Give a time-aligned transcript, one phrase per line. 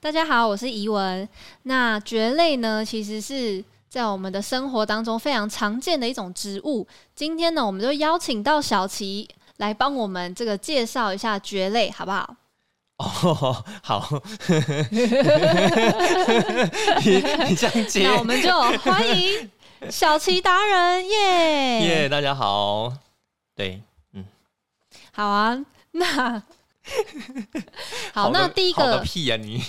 [0.00, 1.28] 大家好，我是怡文。
[1.64, 6.86] 那蕨类呢，其实是在我们的生活当中非常常见的一种植物。
[7.14, 12.34] 今天呢，我们就邀请到小琪来帮我们这个介绍一下蕨类，好不好？
[12.98, 14.08] 哦，好，
[17.04, 17.14] 你
[17.48, 19.50] 你这样接，那我们就欢迎
[19.88, 22.08] 小琪达人，耶 耶！
[22.08, 22.92] 大家好，
[23.54, 23.89] 对，嗯，
[25.12, 26.42] 好啊，那。
[28.14, 29.62] 好，那第一个屁呀你！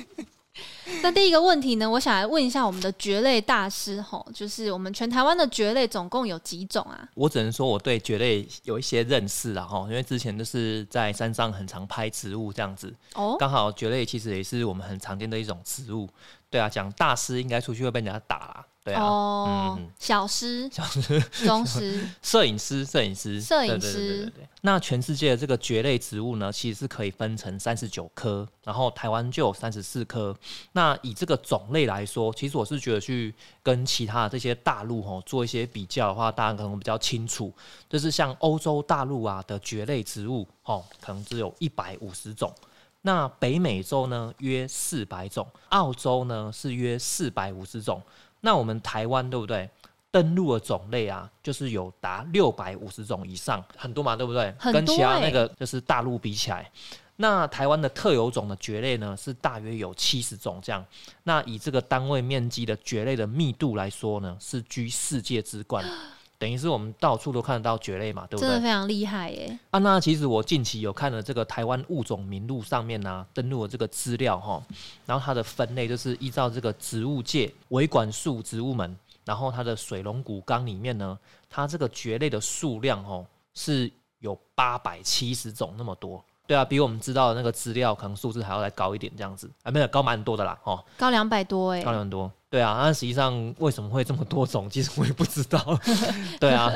[1.02, 7.06] 那第一个问题呢，我想来问一下我们的蕨类大师吼，就是我们全台湾的蕨类总共有几种啊？
[7.14, 16.08] 我只能说我对蕨类有一些认识啦哈，因为之前就是在山上很常拍植物这样子哦，刚好蕨类其实也是我们很常见的一种植物。
[16.48, 18.64] 对啊，讲大师应该出去会被人家打啦。
[18.86, 24.32] 对啊，嗯，小师、小师、中师、 摄影师、摄影师、摄影师。
[24.60, 30.32] 那全世界的这个蕨类植物呢，其实是可以分成三十九科，然后台湾就有三十四科。
[30.70, 37.52] 那以这个种类来说，其实我是觉得去跟其他的这些大陆哈做一些比较的话，大家可能比较清楚，
[37.90, 42.54] 就是像欧洲大陆啊的蕨类植物哦，可能只有一百五十种。
[43.02, 48.00] 那北美洲呢，约四百种；澳洲呢是约四百五十种。
[48.46, 49.68] 那我们台湾对不对？
[50.12, 54.54] 登陆的种类啊，就是有达六百五十种以上，很多嘛，对不对？
[54.72, 56.70] 跟其他那个就是大陆比起来，
[57.16, 60.82] 那台湾的特有种的蕨类呢，是大约有七十种这样。
[61.24, 65.84] 那以这个单位面积的蕨类的密度来说呢，是居世界之冠。
[66.38, 68.48] 等于是我们到处都看得到蕨类嘛，对不对？
[68.48, 69.58] 真的非常厉害耶！
[69.70, 74.62] 啊，那其实我近期有看了这个台湾物种名录上面呢登录的这个资料哈，
[75.06, 86.22] 然后它的分类就是依照这个植物界维管束植物门，然后它的水龙骨纲里面呢，它这个蕨类的数量哦是有八百七十种那么多。
[86.46, 92.30] 对啊，比我们知道的那个资料可能数字还要再高一点这样子，啊，没有高蛮多的啦，哦，高两百多哎，高两百多。
[92.48, 94.70] 对啊，那实际上为什么会这么多种？
[94.70, 95.58] 其实我也不知道。
[96.40, 96.72] 对啊，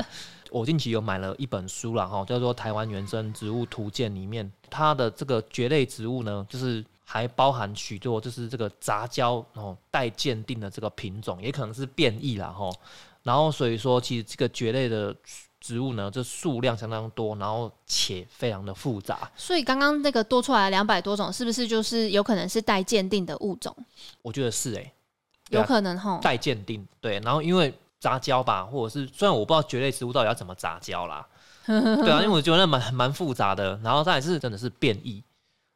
[0.51, 12.69] 我近期有买了一本书啦哈，叫做《台湾原生植物图鉴》，里面它的这个蕨类植物呢，就是还包含许多就是这个杂交哦待鉴定的这个品种，也可能是变异啦哈。
[13.23, 15.15] 然后所以说，其实这个蕨类的
[15.61, 19.31] 植物呢，这数量相当多，然后且非常的复杂。
[19.37, 23.73] 所以刚刚那个多出来两百多种，是不是就是有可能是待鉴定的物种？
[24.21, 24.91] 我觉得是哎。
[25.49, 31.27] 有可能哈，待鉴定对，然后因为杂交吧，或者是虽然我不知道蕨类植物到底要怎么杂交啦，
[31.67, 35.21] 对啊，因为我觉得蛮蛮复杂的，然后再是真的是变异，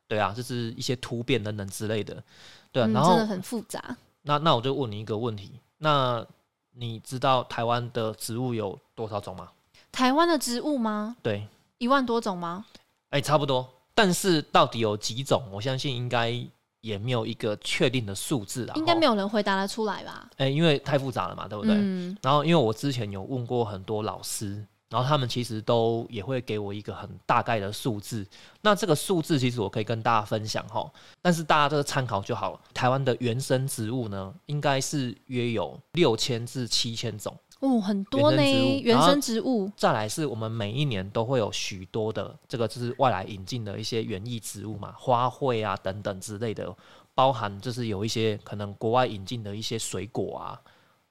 [0.07, 2.23] 对啊，就是一些突变等等之类的，
[2.71, 3.97] 对啊，然后真的很复杂。
[4.21, 6.25] 那那我就问你一个问题，那
[6.71, 9.49] 你知道台湾的植物有多少种吗？
[9.95, 11.15] 台湾的植物吗？
[11.23, 11.47] 对，
[11.77, 12.65] 一万多种吗？
[13.11, 15.41] 哎，差不多，但是到底有几种？
[15.51, 16.45] 我相信应该。
[16.81, 20.29] 也没有一个确定的数字啊，应该没有人回答得出来吧？
[20.37, 21.73] 哎，因为太复杂了嘛，对不对？
[21.75, 22.15] 嗯。
[22.21, 28.23] 然后，因为我之前有问过很多老师，然后他们其实都也会给我一个很大概的数字。
[28.61, 30.87] 那这个数字其实我可以跟大家分享哈，
[31.23, 32.59] 但是大家这个参考就好了。
[32.71, 37.35] 台湾的原生植物呢，应该是约有六千至七千种。
[37.61, 38.41] 哦，很多呢，
[38.81, 39.71] 原生植物。
[39.77, 46.75] 再来是我们每一年都会有许多的这个就是外来引进的一些园艺植物嘛，花卉啊等等之类的，
[47.13, 50.61] 包含就是有一些可能国外引进的一些水果啊，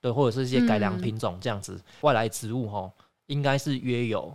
[0.01, 1.81] 对，或者是一些改良品种这样子。
[2.03, 2.93] 外来植物哈，
[3.27, 4.33] 应该是约有，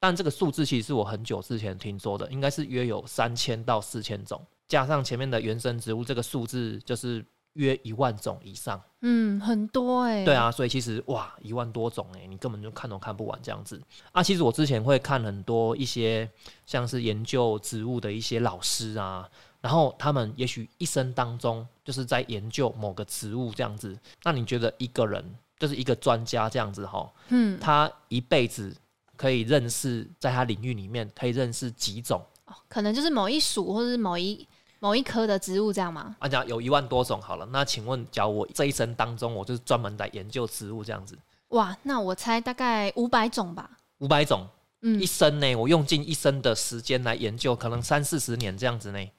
[0.00, 7.24] 但这个数字其实是我很久之前听说的，应该是约有三千到四千种，加上前面的原生植物，这个数字就是。
[7.54, 10.24] 约一万种以上，嗯，很多哎。
[10.24, 13.80] 对啊，所以其实哇，一万多种哎，你根本就看都看不完这样子
[14.12, 14.22] 啊。
[14.22, 16.30] 其实我之前会看很多一些
[16.64, 19.28] 像是研究植物的一些老师啊，
[19.60, 23.98] 然后他们也许一生当中就是在研究某个植物这样子。
[24.22, 25.24] 那你觉得一个人
[25.58, 27.10] 就是一个专家这样子哈？
[27.30, 28.74] 嗯，他一辈子
[29.16, 32.24] 可以认识在他领域里面可以认识几种？
[32.46, 34.46] 哦，可能就是某一属或者是某一。
[34.80, 36.16] 某一科的植物这样吗？
[36.18, 37.46] 啊，讲有一万多种好了。
[37.52, 41.16] 那请问，假如我这一生当中，我就是专门在研究植物这样子。
[41.48, 43.70] 哇，那我猜大概五百种吧。
[43.98, 44.48] 五百种，
[44.80, 49.10] 嗯，一生呢，我用尽一生的时间来研究，可能三四十年这样子呢。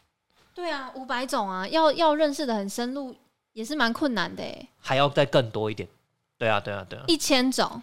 [0.53, 3.15] 对啊，五百种啊，要要认识的很深入，
[3.53, 4.67] 也是蛮困难的哎。
[4.79, 5.87] 还要再更多一点。
[6.37, 7.05] 对啊，对啊，对啊。
[7.07, 7.81] 一千种。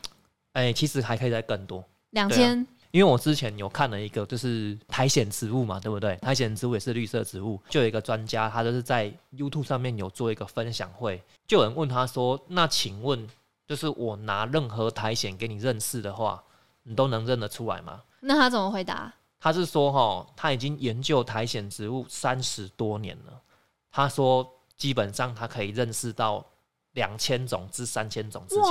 [0.54, 1.84] 哎，其实还可以再更多。
[2.10, 2.66] 两千。
[2.90, 6.16] 因为我之前有看了一个，就是苔藓植物嘛，对不对？
[6.16, 13.28] 苔藓植物也是绿色植物，就有一个专家，他就是在 YouTube 上面有做一个分享会，就有人问他说：“那请问，
[13.66, 16.42] 就是我拿任何苔藓给你认识的话，
[16.84, 19.14] 你都能认得出来吗？”那他怎么回答？
[19.38, 23.40] 他是说哈，他已经研究苔藓植物三十多年了。
[23.90, 26.44] 他说，基本上他可以认识到
[26.98, 28.64] 两千种至三千种之间。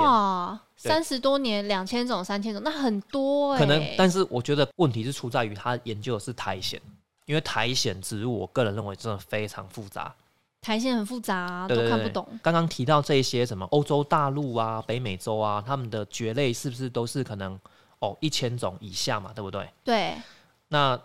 [0.75, 6.79] 三十多年，两千种、三千种，那很多哎、可能，但是我觉得问题是出在于他研究的是苔藓，
[7.25, 10.13] 因为苔藓植物，我个人认为真的非常复杂。
[10.61, 12.27] 苔藓很复杂、啊，对对对都看不懂。
[12.43, 17.57] 刚刚提到这些什么欧洲大陆啊、北美洲啊，他们的蕨类是不是都是可能
[17.99, 19.69] 哦一千种以下嘛，对不对？
[19.83, 20.15] 对，
[20.67, 20.99] 那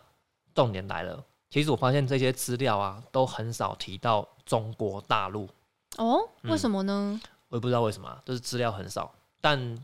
[0.54, 5.48] 重点来了，其实我发现这些资料啊，都很少提到中国大陆，
[5.96, 7.20] 哦，嗯为什么呢？
[7.48, 9.12] 我也不知道为什么啊，就是资料很少。
[9.40, 9.76] 但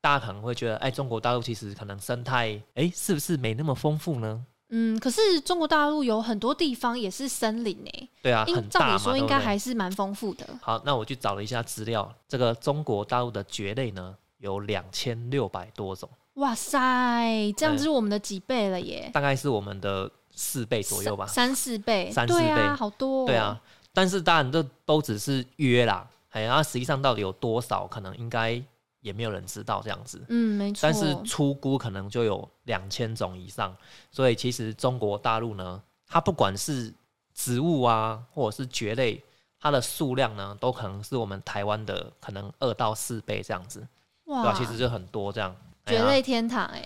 [0.00, 4.44] 大家可能会觉得，哎，中国大陆其实可能生态，哎，是不是没那么丰富呢？
[4.70, 10.46] 嗯，可是中国大陆有很多地方也是森林诶、对啊，照理说应该还是蛮丰富的。
[10.60, 21.26] 好，那我去找了一下资料，这个中国大陆的蕨类呢有两千六百多种，哇塞，这样就是我们的几倍了耶，大概是我们的四倍左右吧。
[21.26, 23.26] 三四倍，三四对啊，倍好多、哦。
[23.26, 23.58] 对啊，，
[23.92, 28.62] 但是当然这都只是约啦，哎，然后实际上到底有多少，可能应该
[29.00, 30.22] 也没有人知道这样子。
[30.28, 30.80] 嗯，没错。
[30.82, 33.76] 但是出估可能就有两千种以上，
[34.10, 36.92] 所以其实中国大陆呢，它不管是
[37.34, 39.22] 植物啊，或者是蕨类，
[39.60, 43.86] 它的数量呢，都可能是我们台湾的可能二到四倍这样子，
[44.26, 45.54] 对吧、哇，其实就很多这样。
[45.86, 46.84] 蕨类天堂哎、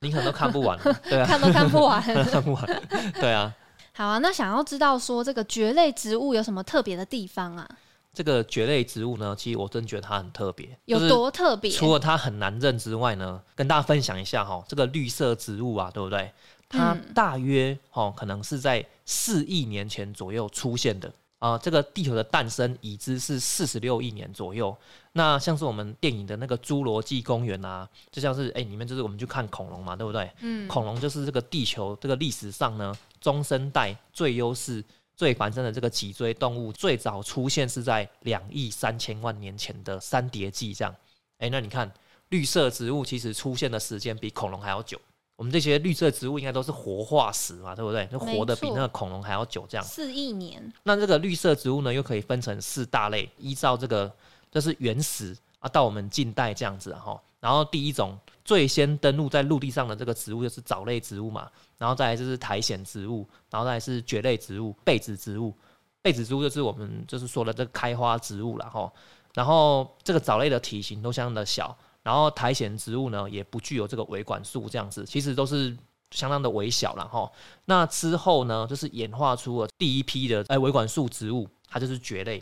[0.00, 2.02] 你可能都看不完，对啊， 看都看不完。
[2.30, 2.66] 看不完，
[3.14, 3.54] 对啊。
[3.96, 7.68] 好啊，那想要知道说这个蕨类植物有什么特别的地方啊？
[8.12, 11.70] 这个蕨类植物呢，其实我真觉得它很特别，有多特别？
[11.70, 16.32] 除了它很难认之外呢，跟大家分享一下哈，这个绿色植物啊，对不对？
[16.68, 24.74] 它嗯大约哦，可能是在四亿年前左右出现的啊、这个地球的诞生已知是四十六亿年左右。
[25.12, 30.30] 那像是我们电影的那个《侏罗纪公园》啊，就像是哎、里面就是我们去看恐龙嘛，对不对？
[30.40, 34.82] 嗯，恐龙就是这个地球这个历史上呢，中生代最优势、
[35.14, 40.94] 最繁盛的这个脊椎动物，最早出现是在两亿三千万年前的三叠纪这样。
[41.38, 41.92] 哎，那你看
[42.30, 44.98] 绿色植物其实出现的时间比恐龙还要久。
[45.36, 48.06] 我们这些绿色植物应该都是活化石嘛，对不对？
[48.06, 49.84] 就活的比那个恐龙还要久这样。
[49.84, 54.12] 四亿年，那这个绿色植物呢，又可以分成四大类，依照这个
[54.50, 57.20] 就是原始啊，到我们近代这样子哈。
[57.40, 65.52] 然后第一种最先登陆在陆地上的这个植物就是藻类植物嘛，然后再来就是苔藓植物，然后再来是蕨类植物、被子植物。
[66.00, 68.90] 被子植物就是我们就是说的这个开花植物了哈。
[69.34, 75.76] 然后这个藻类的体型都相当的小，然后苔藓植物呢也不具有这个维管束这样子，其实都是
[76.12, 77.28] 相当的微小了哈。
[77.64, 82.40] 那之后呢，就是演化出了第一批的哎维管束植物，它就是蕨类。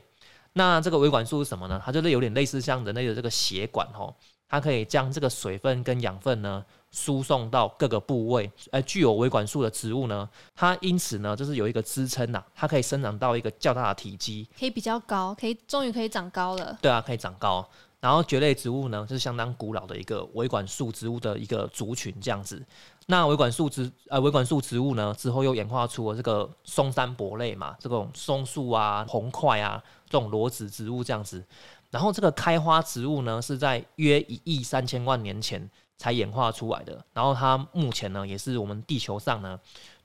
[0.54, 1.80] 那这个维管束是什么呢？
[1.82, 4.14] 它就是有点类似像人类的这个血管哈，
[4.48, 8.50] 它可以将这个水分跟养分呢输送到各个部位。
[8.70, 16.76] 呃，具有维管束的植物呢，它因此呢就是有一个支撑呐，它可以生长到一个较大的体积，可以比较高，可以终于可以长高了。
[16.82, 17.66] 对啊，可以长高。
[18.02, 22.60] 然后蕨类植物呢，就是相当古老的一个维管束植物的一个族群这样子。
[23.06, 31.44] 那维管束植呃维管束植物呢，之后又演化出了这个松山柏类嘛，这种松树啊、红块啊这种裸子植物这样子。
[31.92, 37.04] 然后这个开花植物呢，是在约一亿三千万年前才演化出来的。
[37.12, 39.56] 然后它目前呢，也是我们地球上呢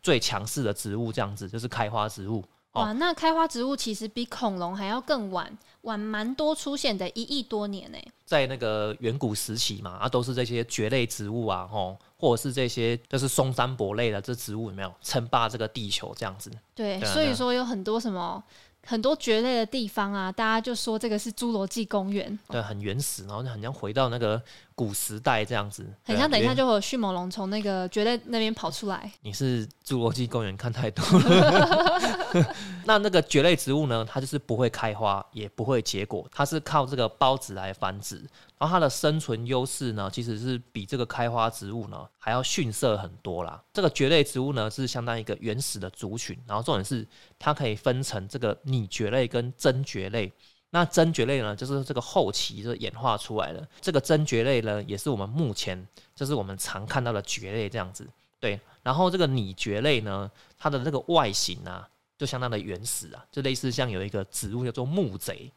[0.04, 2.46] 最强势的植物，这样子就是开花植物。
[2.78, 7.98] 哦哇，那开花植物其实比恐龙还要更晚，晚蛮多出现的，一亿多年呢。
[8.26, 16.52] 在那个远古时期嘛，啊，都是这些蕨类植物啊，吼，或者是这些就是松山柏类的这植物有没有称霸这个地球这样子？
[16.76, 18.44] 对，所以说有很多什么
[18.86, 24.42] 很多蕨类的地方啊，大家就说这个是侏罗纪公园，对，很原始，然后就很像回到那个
[24.78, 29.12] 古时代这样子，很像等一下就会有迅猛龙从那个蕨类那边跑出来。
[29.22, 32.00] 你是侏罗纪公园看太多了。
[32.86, 38.18] 那那个蕨类植物呢，它就是不会开花，也不会结果，它是靠这个孢子来繁殖。
[38.60, 43.60] 然后它的生存优势呢，其实是比这个开花植物呢还要逊色很多啦。
[43.74, 47.04] 这个蕨类植物呢，是相当于一个原始的族群，然后重点是
[47.40, 50.32] 它可以分成这个拟蕨类跟真蕨类。
[50.78, 53.68] 那真蕨类呢，就是这个后期就演化出来的。
[53.82, 58.08] 这个真蕨类呢，也是我们目前就是我们常看到的蕨类这样子。
[58.40, 65.52] 对，然后这个拟蕨类呢，它的这个外形啊，就相当的原始啊，就类似像有一个植物叫做木贼，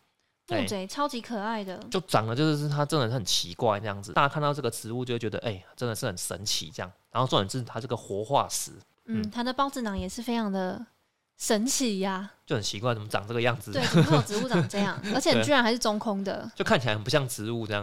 [0.48, 4.14] 木贼超级可爱的，就长得就是它真的是很奇怪这样子。
[4.14, 6.90] 大家看到这个植物就会觉得，哎、真的是很神奇这样。
[7.10, 8.72] 然后重点是它这个活化石
[9.04, 10.86] 嗯，它的孢子囊也是非常的
[11.40, 13.72] 神奇呀、就很奇怪，怎么长这个样子？
[13.72, 15.00] 对，怎么会有植物长这样？
[15.14, 16.48] 而且居然还是中空的。
[16.54, 17.82] 就看起来很不像植物这样。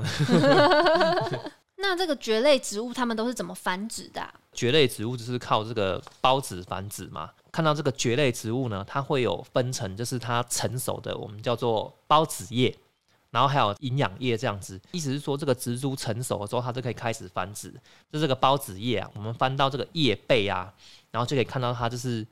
[1.78, 4.22] 那 那这个蕨类植物它们都是怎么繁殖的？
[4.54, 7.32] 蕨类植物就是靠这个孢子繁殖嘛。
[7.52, 12.78] 看到这个蕨类植物呢，它会有分成，就是它成熟的，我们叫做孢子叶，
[13.32, 14.80] 然后还有营养液这样子。
[14.92, 17.74] 意思是说，这个植株成熟了之后，它就可以开始繁殖。
[18.12, 20.72] 就这个孢子叶啊，我们翻到这个叶背啊，
[21.10, 22.28] 然后就可以看到它就是哎，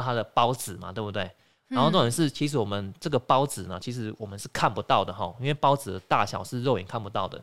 [0.00, 1.30] 还有它的孢子嘛，对不对？
[1.68, 7.42] 然后重点是，其实我们这个孢子呢，其实我们是看不到的哈，因为孢子的大小是肉眼看不到的。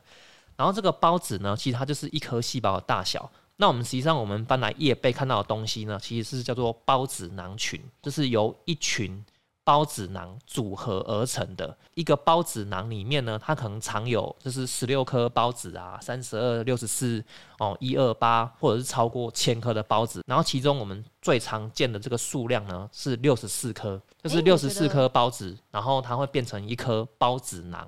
[0.56, 3.30] 然后这个孢子呢，其实它就是一颗细胞的大小。
[3.58, 9.24] 那我们实际上我们搬来叶背看到的东西呢，其实是叫做孢子囊群，就是由一群
[9.64, 11.78] 孢子囊组合而成的。
[11.94, 17.24] 一个孢子囊里面呢，它可能藏有就是十六颗孢子啊，三十二、六十四
[17.60, 20.24] 哦，一二八，或者是超过千颗的孢子。
[20.26, 27.88] 然后其中我们最常见的这个数量呢是六十四颗，就是六十四颗孢子，然后它会变成一颗孢子囊。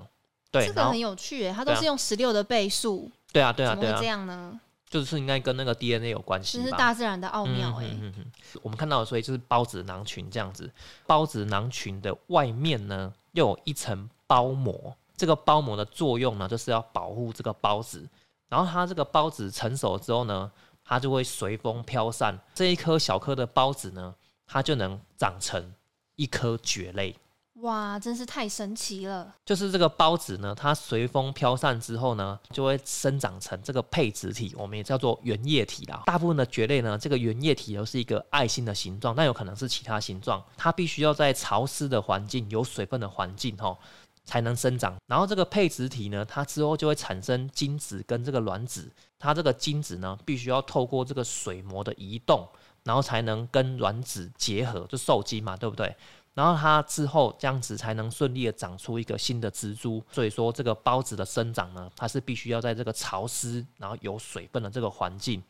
[0.52, 3.10] 对，这个很有趣诶，它都是用十六的倍数。
[3.32, 4.60] 对啊，对啊，对啊，这样呢？
[4.94, 6.60] 就是应该跟那个 DNA 有关系。
[6.60, 7.86] 这是大自然的奥妙哎。
[8.00, 8.26] 嗯嗯
[8.62, 10.72] 我们看到的，所以就是孢子囊群这样子。
[11.08, 14.96] 孢子囊群的外面呢，又有一层包膜。
[15.18, 18.08] 这个包膜的作用呢，就是要保护这个孢子。
[18.50, 20.52] 然后它这个孢子成熟之后呢，
[20.86, 22.40] 它就会随风飘散。
[22.54, 24.14] 这一颗小颗的孢子呢，
[24.46, 25.74] 它就能长成
[26.18, 27.16] 一颗蕨类。
[27.64, 29.34] 哇，真是太神奇了！
[29.46, 36.04] 就是这个孢子呢，它随风飘散之后呢，就会生长成这个配子体，我们也叫做原液体啦。
[36.06, 40.44] 大部分的蕨类呢，这个原液体都是一个爱心的形状，但有可能是其他形状。
[40.58, 43.78] 它必须要在潮湿的环境、有水分的环境哈，
[44.26, 44.98] 才能生长。
[45.08, 48.92] 然后这个配子体呢，它之后就会产生精子跟这个卵子。
[49.18, 52.46] 它这个精子呢，必须要透过这个水膜的移动，
[52.84, 55.96] 然后才能跟卵子结合，就受精嘛，对不对？
[56.34, 65.42] 然后它之后这样子才能顺利的长出一个新的植株，所以说这个孢子的生长呢，它是必须要在这个潮湿然后有水分的这个环境。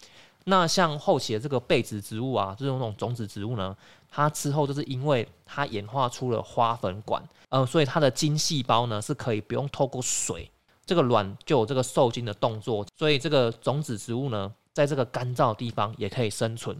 [0.45, 3.73] 那像后期的这个被子植物啊，就是那种种子植物呢，
[4.11, 10.51] 它之后就是因为它演化出了花粉管，呃，所以它的精细胞呢是可以不用透过水，
[10.85, 16.75] 这个卵就有这个受精的动作，所以这个种子植物呢，在这个干燥地方也可以生存。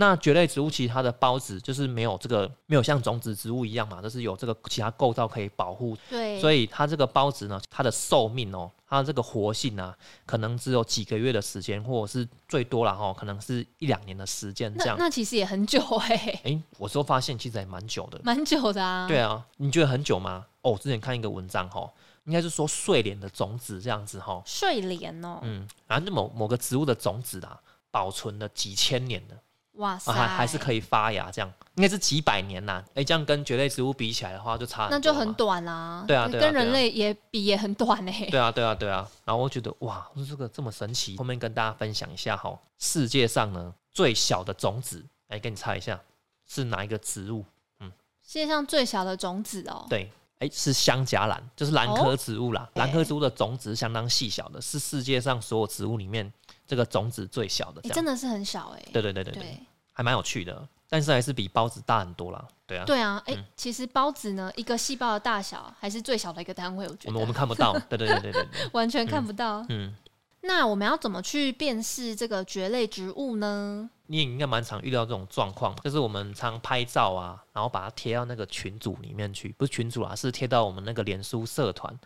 [0.00, 5.96] 那蕨类植物其实它的孢子就是没有这个没有像种子植物一样嘛，就是有这个其他构造可以保护。
[6.08, 9.92] 对，所以它这个孢子呢，它的寿命哦，它的这个活性啊，
[10.24, 14.96] 可能只有几个月的时间，或者是最多了哈，可能是一两年的时间这样。
[14.96, 16.40] 那其实也很久哎。
[16.44, 18.20] 哎，我说发现其实还蛮久的。
[18.22, 19.08] 蛮久的啊。
[19.08, 20.46] 对啊，你觉得很久吗？
[20.62, 21.90] 哦，之前看一个文章哈，
[22.28, 24.42] 应该是说睡莲的种子这样子哈。
[24.44, 25.40] 睡莲哦。
[25.42, 27.58] 嗯，反正某某个植物的种子啦，
[27.90, 29.36] 保存了几千年的。
[29.78, 32.84] 哇塞，还还是可以发芽，这样应该是几百年呐。
[32.94, 36.04] 哎，这样跟蕨类植物比起来的话，就差那就很短啦。
[36.06, 38.12] 对啊，跟人类也比也很短呢。
[38.28, 39.08] 对啊，对啊，对啊。
[39.24, 41.16] 然后我觉得哇，这个这么神奇。
[41.16, 46.00] 后面跟大家分享一下哈，世界上呢最小的种子，来给你猜一下
[46.44, 47.44] 是哪一个植物？
[47.78, 49.86] 嗯，世界上最小的种子哦。
[49.88, 52.68] 对，哎，是香荚兰，就是兰科植物啦。
[52.74, 56.32] 兰科植物的种子相当细小的，是世界上所有植物里面
[56.66, 57.80] 这个种子最小的。
[57.90, 58.82] 真的是很小哎。
[58.92, 59.60] 对对对对对。
[59.92, 62.46] 还蛮有趣的，但是还是比孢子大很多啦。
[62.68, 69.66] 对啊，对啊，哎，其实孢子呢，一个细胞的大小还是最小的一个单位，我觉得我们我们看不到，对对对对对， 完全看不到。
[69.70, 69.92] 嗯，
[70.40, 73.88] 那我们要怎么去辨识这个蕨类植物呢？
[74.06, 81.98] 你也应该蛮常遇到这种状况，就是我们常拍照啊，然后把它贴到那个群组里面去，不是群组啊，是贴到我们那个脸书社团，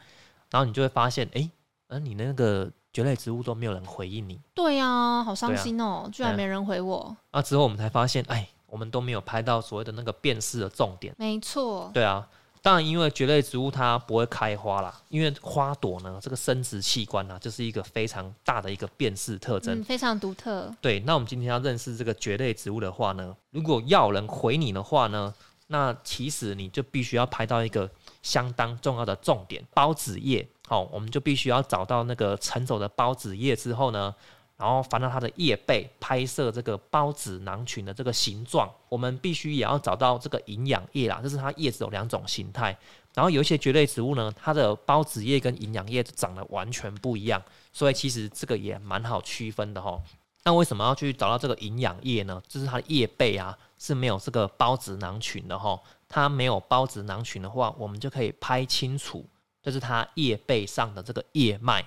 [0.51, 1.51] 然后你就会发现，哎，
[1.89, 2.71] 而你那个。
[2.93, 7.17] 蕨类植物都没有人回应你，对啊，好伤心哦，居然没人回我。
[7.31, 11.15] 啊，之后我们才发现，哎，我们都没有拍到所谓的那个辨识的重点。
[11.17, 12.29] 没错，对啊，
[12.63, 20.73] 当然因为蕨类植物它不会开花啦，因为花朵呢这个生殖器官呢就是一个非常大的一个辨识特征，非常独特。
[20.81, 25.35] 对，那我们今天要认识这个蕨类植物的话呢，如果要人回你的话呢，
[25.67, 27.91] 那其实你就必须要拍到一个
[28.23, 30.49] 相当重要的重点——孢子叶。
[30.69, 34.15] 好，我们就必须要找到那个成熟的孢子叶之后呢，
[34.63, 38.73] 然后翻到它的叶背，拍摄这个孢子囊群的这个形状。
[38.89, 42.79] 我们必须也要找到这个营养液啦，就是它叶子有两种形态。
[43.13, 47.43] 然后有一些蕨类植物呢，它的孢子叶跟营养液长得完全不一样，
[47.73, 50.01] 所以其实这个也蛮好区分的哈。
[50.45, 52.41] 那为什么要去找到这个营养液呢？
[52.47, 55.77] 就是它的叶背啊是没有这个孢子囊群的哈。
[56.09, 59.27] 它没有孢子囊群的话，我们就可以拍清楚。
[59.61, 61.85] 就是它叶背上的这个叶脉，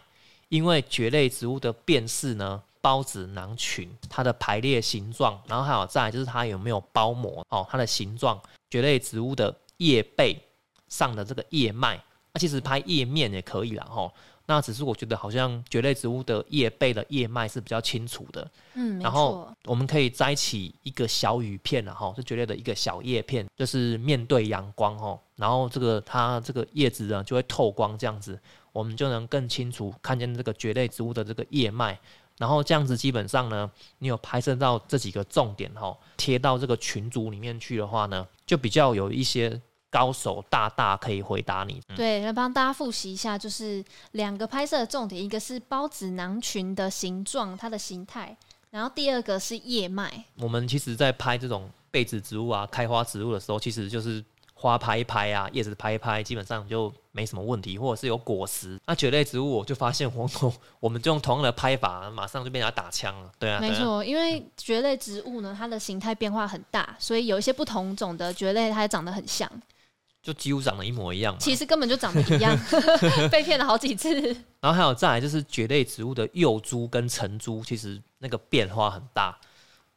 [0.56, 10.42] 因为蕨类植物的辨识呢，孢子囊群它的排列形状，然后还有再就是它有没有包膜哦，它的形状，蕨类植物的叶背
[10.88, 12.02] 上的这个叶脉，
[12.34, 14.10] 那其实拍叶面也可以了哈。
[14.48, 18.48] 那只是我觉得好像蕨类植物的叶背的叶脉是比较清楚的。
[18.76, 28.40] 嗯，没然后，我们可以摘起一个小雨片然后是蕨类的一个小叶片，就是面对阳光哦，然后这个它这个叶子呢就会透光，这样子
[28.76, 31.98] 我们就能更清楚看见这个蕨类植物的这个叶脉。
[32.38, 41.82] 然后这样子基本上呢，你有拍摄到这几个重点哈，贴到这个群组里面去的话呢，就比较有一些高手大大可以回答你。
[41.88, 48.36] 嗯对，来帮大家复习一下，就是两个拍摄的重点，一个是孢子囊群的形状，它的形态，
[48.70, 50.26] 然后第二个是叶脉。
[50.36, 54.22] 我们其实，在拍这种被子植物啊、开花植物的时候，其实就是
[54.54, 58.78] 花拍一拍啊，叶子拍一拍，基本上就没什么问题，或者是有果实。
[58.86, 63.32] 那蕨类植物，我就发现我我 我们就用同样的拍法，马上就被人家打枪了。
[63.40, 69.50] 对啊，对啊，没错，因为蕨类植物呢，它的形态变化很大，所以有一些不同种的蕨类，它也长得很像，
[70.22, 71.34] 就几乎长得一模一样。
[71.40, 72.54] 其实根本就长得一样，
[73.32, 74.14] 被骗了好几次。
[74.60, 79.38] 然后还有再来就是蕨类植物的幼株跟成株，其实那个变化很大。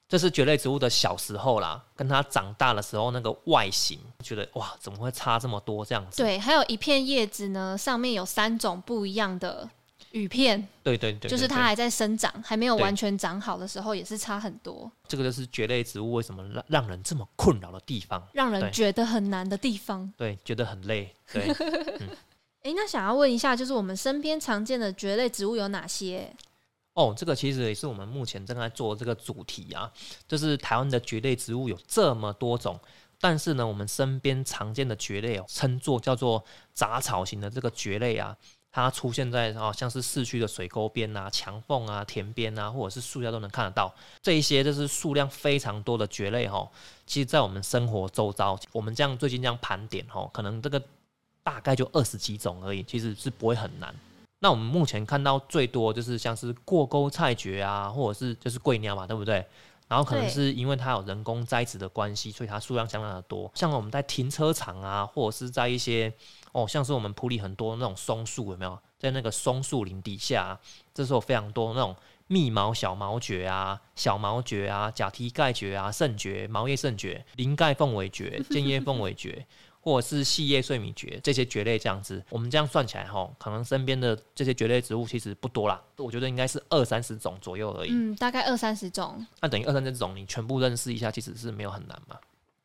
[0.09, 6.23] 这是蕨类植物的小时候啦，跟它长大的时候那个外形，觉得哇，怎么会差这么多这样子？
[6.23, 9.69] 对，还有一片叶子呢，上面有三种不一样的
[10.13, 18.27] 羽片，对对对，就是它还在生长，还没有完全长好的时候，也是差很多，这个就是蕨类植物为什么让让人这么困扰的地方。
[18.33, 20.11] 让人觉得很难的地方。
[20.17, 21.15] 对，觉得很累。
[21.31, 21.53] 对，
[22.01, 22.09] 嗯
[22.63, 26.35] 诶，那想要问一下，就是我们身边常见的蕨类植物有哪些？
[26.99, 29.89] 哦，这个其实也是我们目前正在做这个主题啊，
[30.27, 32.77] 就是台湾的蕨类植物有这么多种，
[33.21, 38.37] 但是呢，我们身边常见的蕨类哦，称作叫做杂草型的这个蕨类啊，
[38.73, 43.95] 它出现在啊像是市区的水沟边啊、墙缝啊、田边啊，或者是树下都能看得到。
[44.21, 46.69] 这一些就是数量非常多的蕨类哈、
[47.07, 50.83] 其实在我们生活周遭，我们这样最近这样盘点哈、可能这个
[51.45, 53.95] 大概就二十几种而已，其实是不会很难。
[54.41, 59.45] 那我们目前看到最多就是像是过沟菜蕨啊，或者是就是桂鸟嘛，对不对？
[59.89, 63.51] 然后可能是因为它有人工栽植的关系，所以它数量相当的多。
[63.55, 66.13] 像我们在停车场啊，或者是在一些
[66.53, 68.79] 哦，像是我们普里很多那种松树，有没有？
[68.99, 70.61] 在那个松树林底下啊、
[70.93, 71.97] 这时候非常多那种
[72.27, 79.47] 密毛小毛蕨啊、小毛蕨啊、甲蹄盖蕨啊、肾蕨、毛叶肾蕨、鳞盖凤尾蕨、 尖叶凤尾蕨。
[79.81, 87.91] 或者是细叶碎米蕨这些蕨类这样子，我们这样算起来哈，可能身边的这些蕨类植物其实不多啦，我觉得应该是二三十种左右而已。
[87.93, 89.27] 嗯，大概二三十种。
[89.41, 92.17] 那等于二三十种，你全部认识一下，其实是没有很难嘛。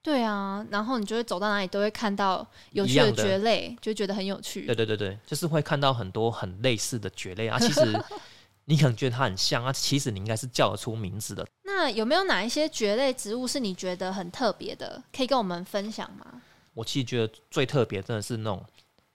[0.02, 4.66] 对啊，然后你就会走到哪里都会看到有趣的蕨类，就觉得很有趣。
[4.66, 7.58] 对对对对，就是会看到很多很类似的蕨类啊。
[7.58, 7.82] 其实
[8.66, 11.48] 你可能觉得它很像啊，其实你应该是叫得出名字的。
[11.64, 16.42] 那有没有哪一些蕨类植物是你觉得很特别的，可以跟我们分享吗？
[16.74, 18.64] 我其实觉得最特别真的是那种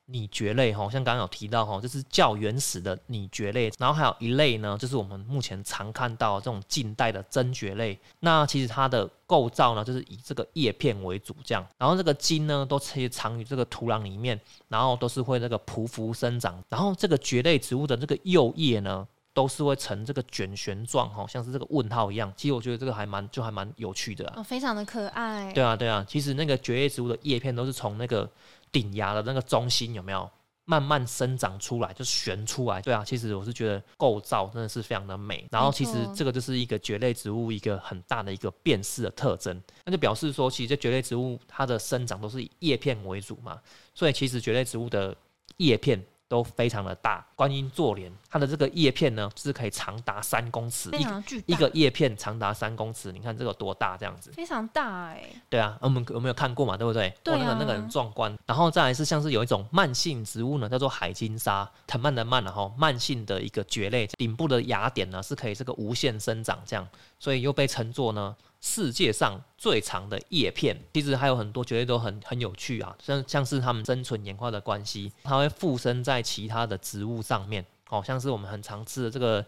[0.06, 7.98] 拟蕨类哈，像刚刚有提到哈，就是较原始的拟蕨类，然后还有一类呢，就是我们目前常看到这种近代的真蕨类。
[8.20, 19.06] 那其实它的构造呢，就是以这个叶片为主，这样，然后这个茎呢都其实藏于这个土壤里面，然后都是会那个匍匐生长，然后这个蕨类植物的这个幼叶呢。
[19.38, 22.32] 都是会呈这个卷旋状，哈，像是这个问号一样。
[22.36, 24.34] 其实我觉得这个还蛮就还蛮有趣的啊。
[24.38, 25.52] 哦，非常的可爱。
[25.52, 28.28] 对啊，对啊，其实那个蕨叶植物的叶片都是从那个
[28.72, 30.28] 顶芽的那个中心有没有
[30.64, 32.82] 慢慢生长出来，就旋出来。
[32.82, 35.46] 对啊，其实我是觉得构造真的是非常的美。
[35.52, 43.60] 然后其实这个就是一个蕨类植物一个很大的一个辨识的特征，那就表示说，其实这蕨类植物它的生长都是以叶片为主嘛，
[43.94, 45.16] 所以其实蕨类植物的
[45.58, 46.04] 叶片。
[46.28, 54.30] 都非常的大，观音座莲，它的这个叶片呢，是可以长达三公尺，非一常巨大，一个叶片长达三公尺，你看这个有多大这样子。
[54.32, 56.76] 非常大哎、对啊，我们有没有看过嘛？
[56.76, 57.12] 对不对？
[57.24, 58.36] 对哇，那个啊那个很壮观。
[58.44, 66.86] 然后再来是像是有一种慢性植物呢，叫做海金沙，藤蔓的蔓然后慢性的一个蕨类，顶部的芽点呢是可以这个无限生长这样，
[67.18, 70.78] 所以又被称作呢世界上最长的叶片。
[70.94, 79.44] 其实还有很多蕨类都很很有趣啊，像像是它们生存演化的关系，它会附生在其他的植物上面，哦，像是我们很常吃的这个。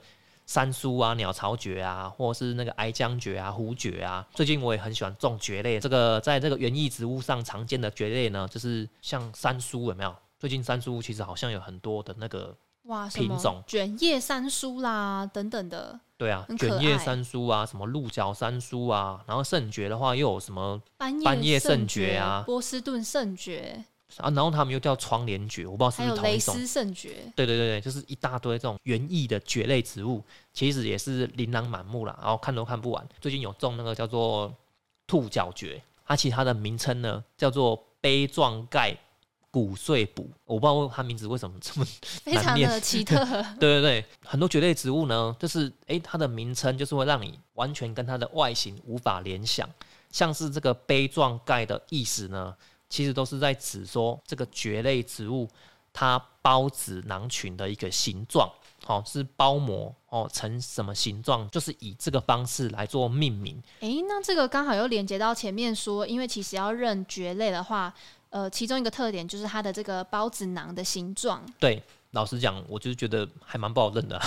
[0.47, 4.27] 山苏啊、鸟巢蕨啊，或者是那个矮浆蕨啊、胡蕨啊。
[4.35, 10.13] 最近我也很喜欢种蕨类，这个在这个园艺植物上常见的蕨类呢，就是像山苏有没有？
[10.41, 12.53] 最近山苏其实好像有很多的那个，
[12.87, 23.83] 哇，品种卷叶山苏啦等等的对啊卷叶爱山苏啊，什么鹿角山苏啊，然后圣蕨的话又有什么斑斑叶圣圣蕨啊波士顿圣蕨，
[24.19, 24.29] 啊？
[24.29, 26.55] 然后他们又叫窗帘蕨，我不知道是不是同一种。
[26.55, 27.09] 丝圣蕨。
[27.35, 33.09] 对对对对，就是一大堆这种园艺的蕨类植物，其实也是琳琅满目啦，然后看都看不完。
[33.19, 34.55] 最近有种那个叫做
[35.07, 38.95] 兔角蕨，它其实它的名称呢叫做杯状盖
[39.51, 41.87] 骨碎补，我不知道它名字为什么这么
[42.23, 43.17] 非常的奇特。
[43.59, 49.69] 对对对，很多蕨类植物呢，就是诶，它的名称就是会让你完全跟它的外形无法联想，
[50.11, 52.55] 像是这个杯状盖的意思呢，
[52.89, 55.49] 其实都是在指说这个蕨类植物
[55.93, 58.51] 它孢子囊群的一个形状。
[58.87, 61.49] 哦，是包膜哦，成什么形状？
[61.51, 63.63] 就是以这个方式来做命名。
[63.81, 67.93] 诶，那这个刚好又连接到前面说，因为其实要认蕨类的话，
[68.31, 71.45] 呃，其中一个特点就是它的这个孢子囊的形状。
[71.59, 74.21] 对，老实讲，我就是觉得还蛮不好认的。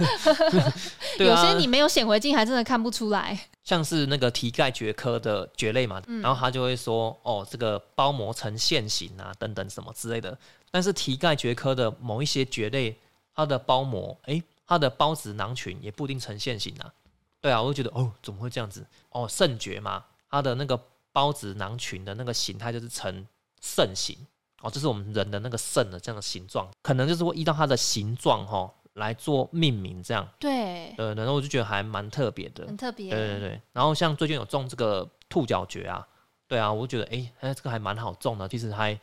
[1.18, 3.48] 有些你没有显微镜还真的看不出来。
[3.64, 10.38] 像是那个蹄盖蕨科的蕨类嘛，然后他就会说，哦，这个包膜呈线形啊，等等什么之类的。
[10.70, 12.96] 但是蹄盖蕨科的某一些蕨类。
[13.34, 16.92] 它的包膜，哎，它的孢子囊群也不一定呈线形啊。
[17.40, 18.86] 对啊，我就觉得，哦，怎么会这样子？
[19.08, 20.78] 哦，肾蕨嘛，它的那个
[21.12, 23.26] 孢子囊群的那个形态就是呈
[23.60, 24.16] 肾形。
[24.62, 30.24] 哦，这是我们人的那个肾的这样的形状，可能就是会依照它的形状哈来做命名这样。
[30.38, 33.10] 对，呃，然后我就觉得还蛮特别的，很特别。
[33.10, 33.60] 对对对。
[33.72, 36.06] 然后像最近有种这个兔角蕨啊，
[36.46, 38.96] 对啊，我就觉得，哎，哎，这个还蛮好种的，其实还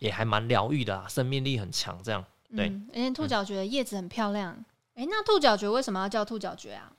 [0.00, 2.24] 也还蛮疗愈的啊，生命力很强这样。
[2.56, 4.52] 对，而且兔角蕨的叶子很漂亮。
[4.94, 6.90] 哎，那兔角蕨为什么要叫兔角蕨啊？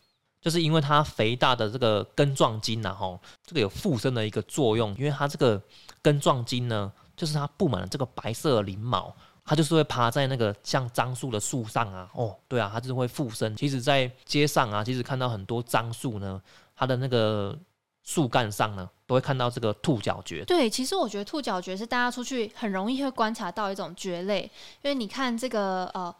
[0.41, 4.95] 就是因为它肥大的这个根状茎呐，吼，这个有附身的一个作用。
[4.97, 5.61] 因为它这个
[6.01, 12.09] 根状茎呢，就是它布满了这个白色鳞毛，它就是会趴在那个像樟树的树上啊。
[12.13, 13.55] 哦，对啊，它就是会附身。
[13.55, 16.41] 其实，在街上啊，其实看到很多樟树呢，
[16.75, 17.57] 它的那个。
[18.01, 20.43] 树干上呢，都会看到这个兔角蕨。
[20.45, 24.49] 对，其实我觉得兔角蕨是大家出去很容易会观察到一种蕨类，
[24.81, 26.15] 因为你看这个呃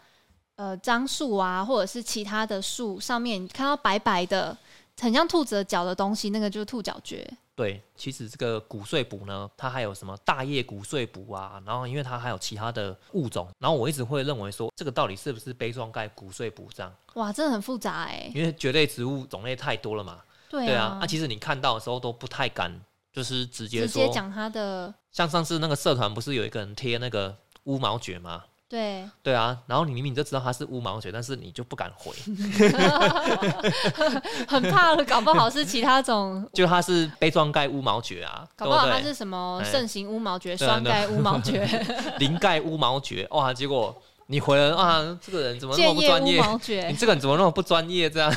[0.59, 4.55] 呃樟树啊，或者是其他的树上面，看到白白的，
[4.99, 7.25] 很像兔子的脚的东西，那个就是兔脚蕨。
[7.55, 11.61] 对，其实这个骨碎补呢，它还有什么大叶骨碎补啊？
[11.65, 16.93] 然后因为它还有其他的物种，然后我一直会认为说，这个到底是不是杯状盖骨碎补这样？
[17.13, 18.29] 哇，真的很复杂哎。
[18.35, 20.19] 因为蕨类植物种类太多了嘛。
[20.49, 22.69] 对啊，那其实你看到的时候都不太敢，
[23.13, 24.93] 就是直接直接讲它的。
[25.09, 28.43] 像上次那个社团不是有一个人贴那个乌毛蕨吗？
[28.69, 32.13] 对对啊，然后你明明就知道它是乌毛蕨，但是你就不敢回，
[34.47, 36.47] 很怕了，搞不好是其他种。
[36.53, 41.67] 就它是杯状盖乌毛蕨啊，搞不好它是什么盛行乌毛蕨、双盖乌毛蕨、
[42.19, 43.51] 鳞盖乌毛蕨哇！
[43.51, 46.39] 结果你回了啊，这个人怎么那么不专业？
[46.88, 48.08] 你这个人怎么那么不专业？
[48.08, 48.32] 这样。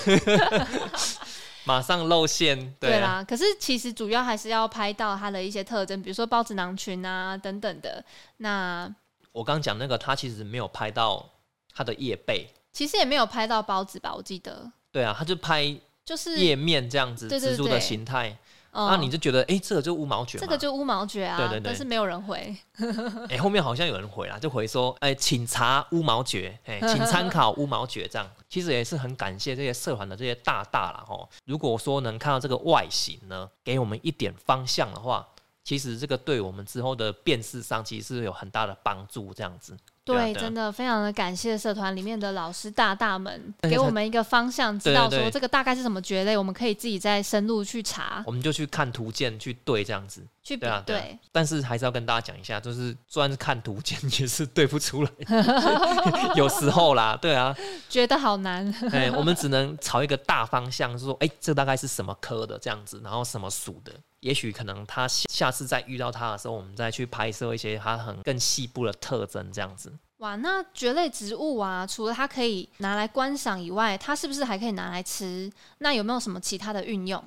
[1.64, 3.23] 马上露馅，对啦。
[3.23, 8.03] 可是其实主要还是要拍到它的一些特征，比如说孢子囊群啊等等的。
[8.38, 8.92] 那
[9.33, 11.29] 我刚讲那个，他其实没有拍到
[11.75, 14.14] 它的叶背，其实也没有拍到包子吧？
[14.14, 14.71] 我记得。
[14.90, 18.37] 对啊，他就拍就是叶面这样子蜘蛛的形态。
[18.75, 22.57] 那你就觉得，哎，这个就乌毛蕨，这个就乌毛蕨啊，对对对，但是没有人回。
[23.29, 31.29] 哎，后面好像有人回啦，就回说，哎，请查乌毛蕨，哎， 请参考乌毛蕨，这样其实也是很感谢这些社团的这些大大啦吼。
[31.45, 35.29] 如果说能看到这个外形呢，给我们一点方向的话，
[35.64, 39.77] 其实这个对我们之后的辨识上，其实是有很大的帮助，这样子。
[40.05, 48.20] 对，真的非常的感谢社团里面的老师大大们，给我们一个方向，知道说这个大概是什么蕨类，我们可以自己再深入去查。
[48.27, 51.18] 我们就去看图鉴去对这样子，去比对。
[51.31, 55.11] 但是还是要跟大家讲一下，就是虽然看图鉴，也是对不出来，
[56.37, 57.57] 有时候啦，对啊，
[57.88, 58.66] 觉得好难。
[58.90, 63.92] 哎，我们只能朝一个大方向，是说，哎，这大概是什么科的这样子，然后什么属的。
[64.20, 69.92] 也许可能他下次再遇到他的时候，我们再去拍摄一些他很更细部的特征，这样子。
[70.18, 75.50] 哇，那蕨类植物啊，除了它可以拿来观赏以外，它是不是还可以拿来吃？
[75.78, 77.20] 那有没有什么其他的运用？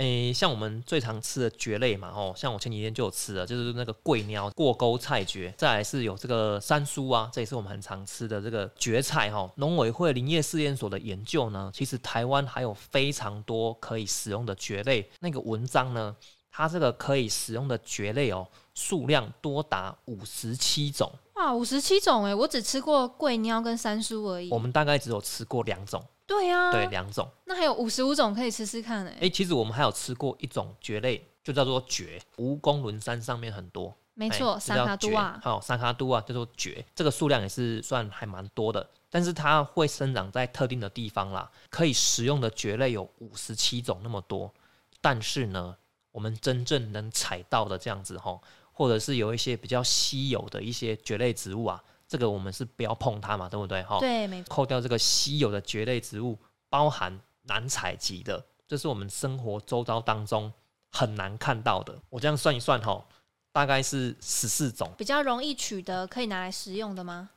[0.00, 9.50] 诶，像我们最常吃的蕨类嘛，哦，像我前几天就有吃了，就是那个桂鸟、过沟菜蕨，再来是有这个山苏啊，这也是我们很常吃的这个蕨菜哈。
[9.56, 15.06] 农委会林业试验所的研究呢，其实台湾还有非常多可以使用的蕨类。
[15.20, 16.16] 那个文章呢，
[16.50, 21.12] 它这个可以使用的蕨类哦，数量多达五十七种。
[21.34, 24.48] 哇，五十七种哎，我只吃过桂鸟跟山苏而已。
[24.50, 26.02] 我们大概只有吃过两种。
[26.30, 29.18] 对呀，对两种，那还有五十五种可以吃吃看哎。
[29.22, 33.92] 哎，其实我们还有吃过一种蕨类，就叫做蕨，蜈蚣轮山上面很多。
[34.14, 38.88] 没错，三卡都啊，好，三卡都啊，叫做蕨，这个数量也是算还蛮多的。
[39.10, 44.54] 但是它会生长在特定的地方啦，可以食用的蕨类有五十七种那么多。
[45.00, 45.76] 但是呢，
[46.12, 48.38] 我们真正能采到的这样子哈，
[48.70, 51.82] 或者是有一些比较稀有的一些蕨类植物啊。
[52.10, 53.80] 这个我们是不要碰它嘛，对不对？
[53.84, 56.36] 哈，对，没错扣掉这个稀有的蕨类植物，
[56.68, 60.52] 包含难采集的，这是我们生活周遭当中
[60.90, 61.96] 很难看到的。
[62.08, 63.06] 我这样算一算哈，
[63.52, 64.92] 大概是十四种。
[64.98, 67.30] 比较容易取得，可以拿来食用的吗？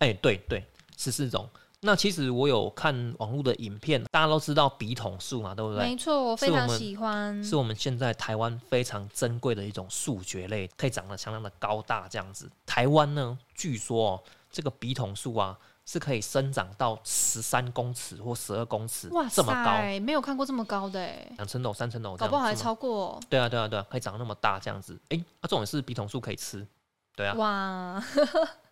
[0.00, 0.62] 哎、对对，
[0.98, 1.48] 十四种。
[1.80, 5.84] 那其实我有看网络的影片，大家都知道笔筒树嘛，对不对？
[5.84, 7.42] 没错，我非常喜欢。
[7.44, 12.50] 是我们现在台湾非常珍贵的一种树蕨类，可以长得相当的高大这样子。
[12.66, 24.98] 台湾呢，据说哦，这个笔筒树啊是可以生长到十三公尺或十二公尺哇这么高，塞，没有看过这么高的哎，两层楼、三层楼搞不好还超过对啊，对啊，对啊，可以长那么大这样子。
[25.10, 26.66] 哎、啊，这种是笔筒树可以吃，
[27.14, 28.04] 对啊，哇！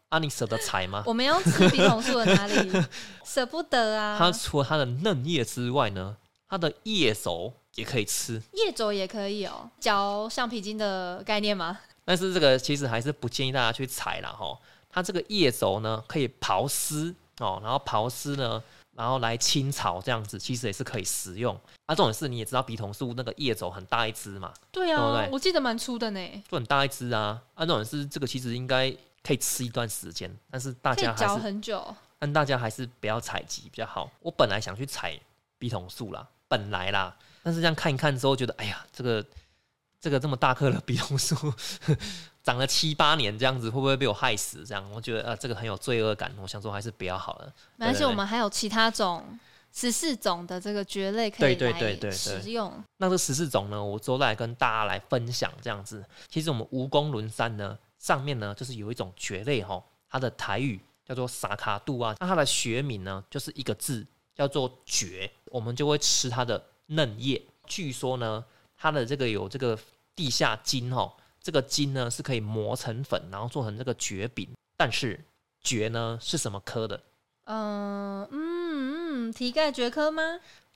[0.08, 1.02] 啊，你舍得采吗？
[1.06, 2.72] 我们要吃笔筒树的哪里？
[3.24, 4.16] 舍不得啊！
[4.18, 6.16] 它除了它的嫩叶之外呢，
[6.48, 8.40] 它的叶轴也可以吃。
[8.52, 11.78] 叶轴也可以哦，嚼橡皮筋的概念吗？
[12.04, 14.56] 但是这个其实还是不建议大家去采啦哈。
[14.88, 18.62] 它这个叶轴呢可以刨丝哦，然后刨丝呢，
[18.96, 21.58] 然后来清炒这样子，其实也是可以食用。
[21.86, 27.42] 啊，重点是你也知道笔筒树那个叶轴很大一支嘛，对啊，对不对我记得蛮粗的呢，就很大一支啊。
[27.54, 28.94] 啊，重点是这个其实应该
[29.26, 31.82] 可以吃一段时间，但是大家还是很久。
[32.18, 34.10] 但大家还是不要采集比较好。
[34.20, 35.18] 我本来想去采
[35.58, 39.26] 笔筒树啦，本来啦，但是这样看一看之后，觉得哎呀，这个
[40.00, 41.34] 这个这么大棵的笔筒树，
[42.42, 44.64] 长了七八年这样子，会不会被我害死？
[44.64, 46.32] 这样我觉得呃，这个很有罪恶感。
[46.40, 47.52] 我想说还是不要好了。
[47.76, 49.38] 没关系，我们还有其他种
[49.74, 52.72] 十四种的这个蕨类可以来食用。
[52.96, 56.02] 那这十四种呢，我之后来跟大家来分享这样子。
[56.30, 67.42] 其实我们蜈蚣轮山呢，上面呢就是有一种蕨类哈，它的台语叫做萨卡杜啊，那它的学名呢就是一个字叫做蕨，我们就会吃它的嫩叶。
[67.66, 68.44] 据说呢，
[68.76, 69.76] 它的这个有这个
[70.14, 74.48] 地下茎哈，这个茎呢是可以磨成粉，然后做成这个蕨饼。
[74.76, 75.24] 但是
[75.60, 77.02] 蕨呢是什么科的？
[77.46, 80.22] 嗯嗯嗯，蹄盖蕨科吗？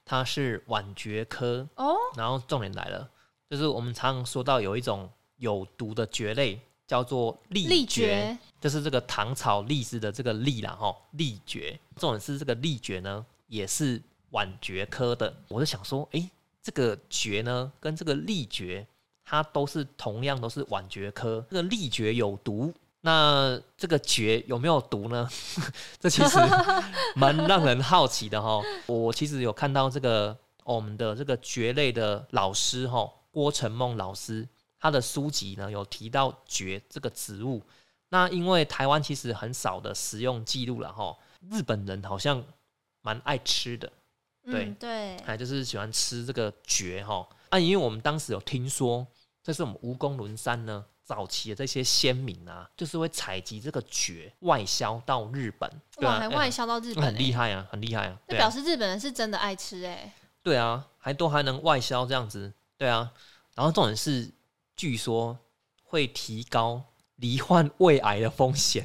[0.05, 1.69] 它是碗蕨科。
[1.77, 3.09] 哦，然后重点来了，
[3.49, 11.79] 就是我们常常说到有一种有毒的蕨类叫做栗栗蕨，蕨就是这个糖炒栗子的这个力啦哈，栗蕨。
[11.95, 15.33] 重点是这个栗蕨呢，也是碗蕨科的。
[15.47, 16.29] 我就想说，诶，
[16.61, 18.85] 这个蕨呢，跟这个栗蕨，
[19.25, 21.47] 它都是同样都是碗蕨科。
[21.49, 25.31] 这个栗蕨有毒，那这个蕨有没有毒呢？
[26.01, 26.39] 这其实
[27.15, 28.61] 蛮让人好奇的哈。
[28.87, 34.49] 我其实有看到这个、哦我们的这个蕨类的老师哈，郭成梦老师，
[34.81, 37.63] 他的书籍呢有提到蕨这个植物。
[38.09, 41.17] 那因为台湾其实很少的食用记录了哈，
[41.49, 42.43] 日本人好像
[43.03, 43.93] 蛮爱吃的，
[44.45, 47.29] 对嗯对，还就是喜欢吃这个蕨哈。
[47.51, 49.07] 啊，因为我们当时有听说，
[49.45, 60.13] 这是我们蜈蚣轮山呢早期的这些先民啊，就是会采集这个蕨外销到日本，对哇，啊，还哎外销到日本、很厉害，啊，很厉害啊，那表示日本人是真的爱吃哎、
[60.43, 63.13] 对啊，还都还能外销这样子，对啊。
[63.55, 64.31] 然后重点是，
[64.81, 65.39] 据说
[65.85, 66.83] 会提高
[67.17, 68.83] 罹患胃癌的风险，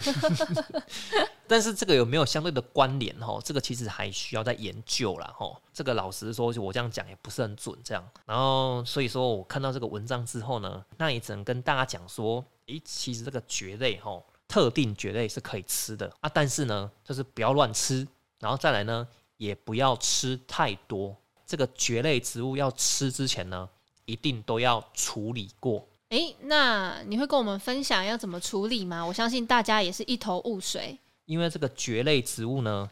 [1.48, 3.18] 但是这个有没有相对的关联？
[3.22, 5.34] 哈，这个其实还需要再研究啦。
[5.38, 5.58] 哈。
[5.72, 8.06] 这个老实说，我这样讲也不是很准，这样。
[8.26, 18.06] 然后所以说我看到这个文章之后呢，那也只能跟大家讲说，诶，其实这个蕨类哈，特定蕨类是可以吃的啊，但是呢，就是不要乱吃，
[18.42, 21.16] 然后再来呢，也不要吃太多。
[21.46, 23.70] 这个蕨类植物要吃之前呢，
[24.06, 25.86] 一定都要处理过。
[26.10, 29.06] 诶，那你会跟我们分享要怎么处理吗？
[29.06, 30.98] 我相信大家也是一头雾水。
[31.26, 32.90] 因为这个蕨类植物呢，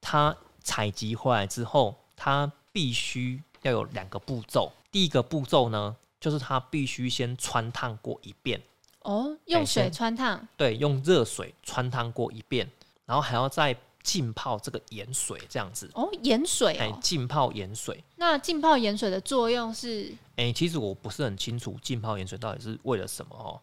[0.00, 4.72] 它采集回来之后，它必须要有两个步骤。
[4.92, 8.62] 第一个步骤呢，就是它必须先穿烫过一遍，
[9.00, 12.70] 哦，用水穿烫，对，用热水穿烫过一遍，
[13.04, 16.98] 然后还要再浸泡这个盐水，这样子，哦，盐水哎，哦。
[17.00, 18.02] 浸泡盐水。
[18.16, 23.60] 那浸泡盐水的作用是，哎、其实我不是很清楚浸泡盐水到底是为了什么哦。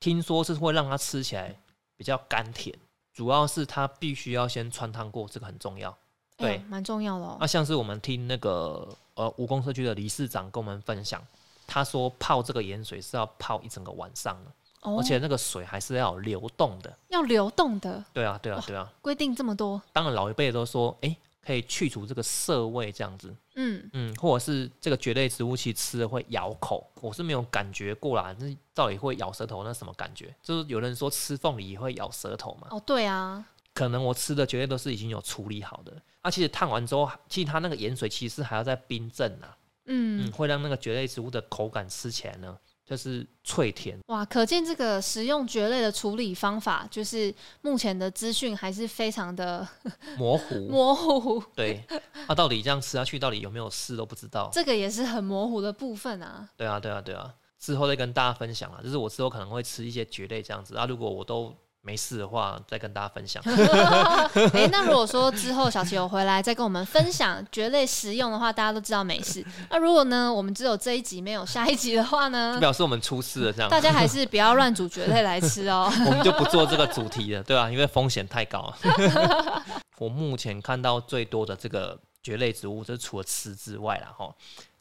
[0.00, 1.54] 听说是会让它吃起来
[1.96, 2.76] 比较甘甜，
[3.12, 5.96] 主要是它必须要先穿烫过，这个很重要。
[6.36, 7.36] 对蛮、重要的哦。
[7.40, 11.24] 那、像是我们听那个呃蜈蚣社区的理事长跟我们分享，
[11.66, 14.50] 他说泡这个盐水是要泡一整个晚上的，
[14.82, 16.96] 哦而且那个水还是要流动的。
[17.08, 18.92] 要流动的，对啊，对啊，对啊。
[19.00, 19.80] 规定这么多。
[19.92, 23.34] 当然老一辈都说，哎、可以去除这个涩味这样子。
[23.54, 28.34] 嗯，嗯，或者是这个蕨类植物，其实吃了会咬口，我是没有感觉过啦。
[28.38, 30.34] 那到底会咬舌头，那什么感觉？
[30.42, 35.92] 就是有人说吃凤梨也会咬舌头嘛，哦，对啊，可能我吃的绝对都是已经有处理好的。
[36.22, 43.98] 啊，其实烫完之后，其实它那个盐水其实还要再冰镇啊，嗯，嗯，会让那个蕨类植物的口感吃起来呢，就是脆甜。
[44.08, 49.66] 哇，可见这个食用蕨类的处理方法，就是目前的资讯还是非常的
[50.18, 51.84] 模糊， 模糊，对，
[52.26, 54.50] 它、到底这样吃下去，到底有没有事都不知道。
[54.52, 56.48] 这个也是很模糊的部分啊。
[56.56, 57.32] 对啊，对啊，对啊。
[57.58, 58.80] 之后再跟大家分享啊。
[58.82, 63.42] 就是我之后可能会吃一些蕨类这样子啊，如果我都没事的话，再跟大家分享。
[64.54, 69.44] 哎、那如果说之后小琪有回来再跟我们分享蕨类食用的话，大家都知道没事。
[69.68, 73.68] 那如果呢，我们只有这一集没有下一集的话呢就，表示我们出事了这样。
[73.68, 75.92] 大家还是不要乱煮蕨类来吃哦。
[76.06, 79.64] 我们就不做这个主题了，对吧、因为风险太高了。
[79.98, 84.32] 我目前看到最多的这个蕨类植物，就是除了吃之外啦，哈，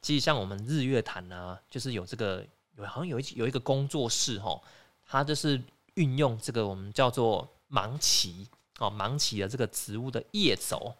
[0.03, 2.45] 其实像我们日月潭啊，就是有这个
[2.77, 4.59] 有好像有一有一个工作室哈，
[5.07, 5.59] 它就是
[5.95, 8.45] 运用这个我们叫做芒萁
[8.79, 10.93] 哦，芒萁的这个植物的叶轴。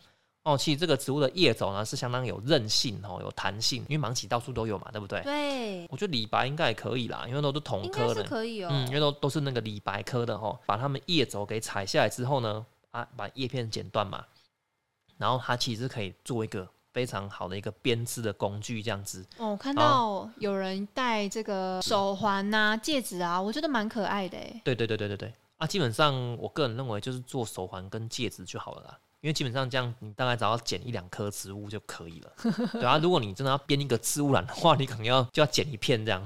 [0.44, 5.22] 哦，其实这个植物的叶轴呢是相当有韧性哦，有弹性，因为芒萁到处都有嘛，对不对？
[5.22, 8.24] 对，我觉得李白应该也可以啦，因为都是同科的。
[8.24, 8.70] 可以哦。
[8.72, 14.26] 嗯，因为都都是那个李白科的哈，把它们叶轴给采下来之后呢，啊，把叶片剪断嘛，
[15.18, 19.26] 然后它其实可以做一个非常好的一个编织的工具，这样子。
[19.38, 24.62] 哦，我看到有人戴这个手环呐、戒指啊，我觉得蛮可爱的哎。
[24.64, 28.98] 对对对对对对，啊，基本上我个人认为就是做手环跟戒指就好了啦。
[29.22, 32.32] 因为基本上这样，你大概只要剪一两颗植物就可以了。
[32.72, 36.26] 对啊，如果你真的要编一个植物篮的话，你可能要就要剪一片这样。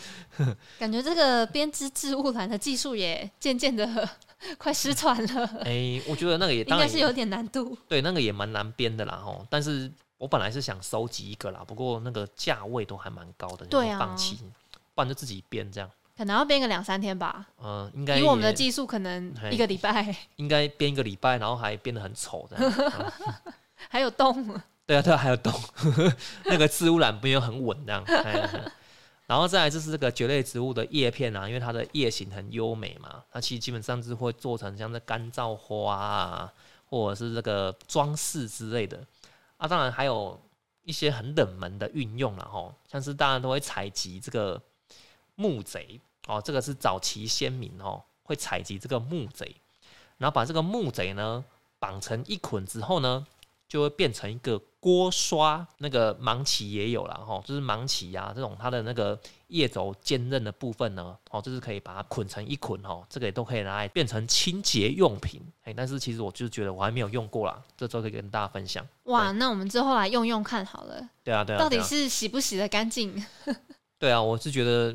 [0.78, 4.06] 感觉这个编织织物篮的技术也渐渐的
[4.56, 7.76] 快失传了， 哎、我觉得那个也 应该是有点难度。
[7.88, 9.46] 对，那个也蛮难编的啦吼。
[9.50, 14.38] 但是我本来是想收集一个啦，不过那个价位都还蛮高的，对啊就放弃，
[14.94, 15.90] 不然就自己编这样。
[16.16, 22.74] 可能要编个两三天吧，呃，应该以我们的技术，可能一个礼拜应该编一个礼拜，然后还编得很丑这样。
[22.98, 23.52] 嗯
[23.88, 24.60] 还有洞。
[24.84, 25.52] 对啊，对啊，还有洞，
[26.46, 28.02] 那个自污染没有很稳这样。
[28.06, 28.48] 哎
[29.28, 36.52] 然后再来就是这个蕨类植物的叶片啊，因为它的叶形很优美嘛，它其实基本上是会做成像这干燥花啊，
[36.86, 39.06] 或者是这个装饰之类的。
[39.58, 40.40] 啊，当然还有
[40.82, 44.58] 一些很冷门的运用了哈，像是大家都会采集这个
[45.34, 49.54] 木贼哦，这个是早期先民哦会采集这个木贼，
[50.16, 51.44] 然后把这个木贼呢
[51.78, 53.26] 绑成一捆之后呢，
[53.68, 55.66] 就会变成一个锅刷。
[55.78, 65.40] 那个芒萁也有了哈，就是芒萁啊这种它的那个叶轴坚韧的部分呢，哦，就是可以把它捆成一捆哦，这个也都可以拿来变成清洁用品。
[65.64, 68.86] 哎，但是其实我就是觉得我还没有用过啦，这周可以跟大家分享。
[69.04, 73.24] 哇，那我们之后来用用看好了，对啊，对啊，到底是洗不洗得干净？
[73.98, 74.94] 对啊，我是觉得，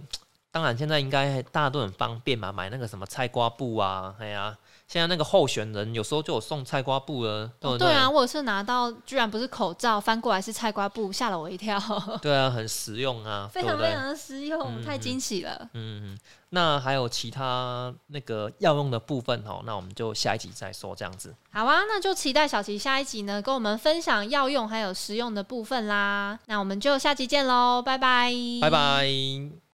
[0.49, 4.57] 当然现在应该大家都很方便嘛，买那个什么菜瓜布啊，哎呀、
[4.93, 11.79] 现在那个候选人有时候就有送菜瓜布了，对不哦对啊，我有次拿到，居然不是口罩，翻过来是菜瓜布，吓了我一跳，
[12.21, 13.63] 对啊，很实用啊，非？
[13.63, 15.57] 常非常的实用，嗯太惊喜了。
[15.73, 21.33] 嗯，嗯那还有其他那个要用的部分哦，那我们就下一集再说，这样子。
[21.51, 26.37] 好啊，那就期待小琪下一集呢，跟我们分享药用还有实用的部分啦。
[26.45, 29.53] 那我们就下集见喽，拜拜，拜拜。